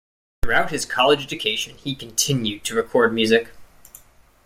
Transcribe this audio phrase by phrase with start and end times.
[0.41, 3.51] Throughout his college education he continued to record music.